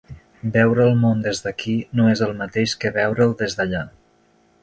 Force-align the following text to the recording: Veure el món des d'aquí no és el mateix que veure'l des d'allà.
Veure 0.53 0.87
el 0.91 0.95
món 1.01 1.19
des 1.25 1.41
d'aquí 1.43 1.75
no 1.99 2.07
és 2.13 2.25
el 2.29 2.33
mateix 2.41 2.75
que 2.85 2.93
veure'l 2.97 3.39
des 3.43 3.57
d'allà. 3.59 3.85